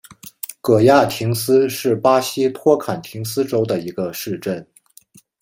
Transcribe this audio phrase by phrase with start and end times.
[0.63, 4.67] 戈亚廷斯是巴西托坎廷斯州的一个市镇。